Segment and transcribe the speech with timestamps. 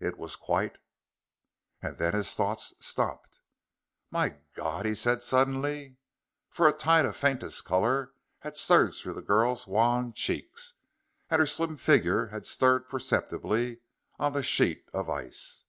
[0.00, 0.78] It was quite
[1.82, 3.40] And then his thoughts stopped.
[4.10, 5.98] "My God!" he said suddenly.
[6.48, 10.76] For a tide of faintest color had surged through the girl's wan cheeks.
[11.28, 13.80] And her slim figure had stirred perceptibly
[14.18, 15.66] on the sheet of ice!